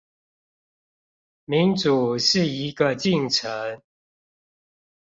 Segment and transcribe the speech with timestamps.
[1.45, 3.83] 民主是一個進程